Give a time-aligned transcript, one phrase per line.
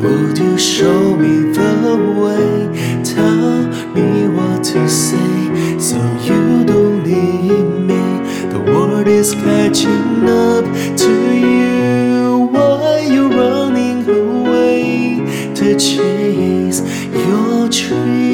[0.00, 3.02] would you show me the way?
[3.02, 8.04] Tell me what to say so you don't leave me.
[8.52, 10.64] The world is catching up
[11.04, 12.48] to you.
[12.52, 15.20] Why are you running away
[15.54, 16.80] to chase
[17.12, 18.28] your dream?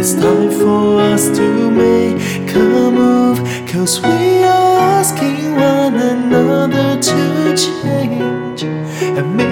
[0.00, 3.38] It's time for us to make a move.
[3.68, 7.97] Cause we are asking one another to change.
[9.18, 9.47] And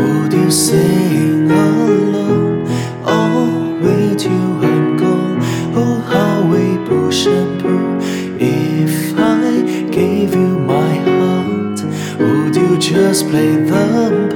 [0.00, 2.66] would you sing along?
[3.04, 5.38] Oh, with you I'm gone.
[5.80, 7.98] Oh, how we push and pull.
[8.40, 11.78] If I gave you my heart,
[12.20, 13.86] would you just play the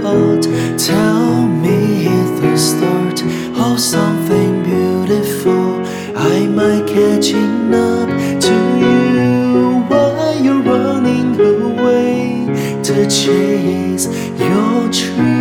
[0.02, 0.44] part?
[0.78, 2.08] Tell me
[2.40, 3.18] the start
[3.66, 5.82] of something beautiful.
[6.16, 8.08] I might catching up
[8.48, 12.46] to you while you're running away
[12.82, 14.06] to chase
[14.38, 15.33] your dreams.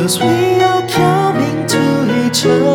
[0.00, 2.69] Cause we are coming to each other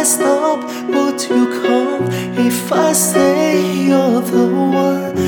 [0.00, 0.64] I stop?
[0.88, 5.19] Would you come if I say you're the one?